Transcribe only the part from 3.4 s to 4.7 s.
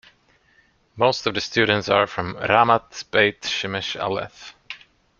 Shemesh Alef.